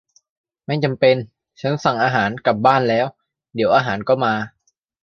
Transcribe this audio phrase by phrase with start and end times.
[0.65, 1.15] ไม่จำเป็น
[1.61, 3.05] ฉันสั่งอาหารกลับบ้านแล้ว
[3.55, 4.33] เดี๋ยวอาหารก็มา